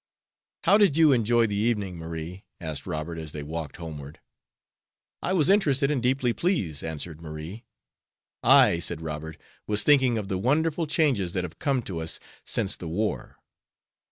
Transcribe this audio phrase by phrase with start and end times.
[0.63, 4.19] "How did you enjoy the evening, Marie?" asked Robert, as they walked homeward.
[5.21, 7.65] "I was interested and deeply pleased," answered Marie.
[8.41, 9.37] "I," said Robert,
[9.67, 13.37] "was thinking of the wonderful changes that have come to us since the war.